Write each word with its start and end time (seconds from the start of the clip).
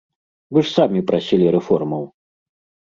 Вы 0.57 0.63
ж 0.69 0.71
самі 0.77 1.03
прасілі 1.11 1.55
рэформаў! 1.59 2.03